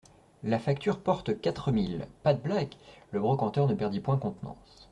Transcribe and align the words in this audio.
La 0.43 0.57
facture 0.57 0.97
porte 0.99 1.39
quatre 1.39 1.71
mille; 1.71 2.07
pas 2.23 2.33
de 2.33 2.41
blagues! 2.41 2.73
Le 3.11 3.19
brocanteur 3.19 3.67
ne 3.67 3.75
perdit 3.75 3.99
point 3.99 4.17
contenance. 4.17 4.79